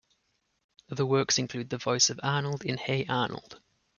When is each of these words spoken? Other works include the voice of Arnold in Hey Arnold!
Other 0.91 1.05
works 1.05 1.37
include 1.37 1.69
the 1.69 1.77
voice 1.77 2.09
of 2.09 2.19
Arnold 2.23 2.63
in 2.65 2.75
Hey 2.79 3.05
Arnold! 3.07 3.61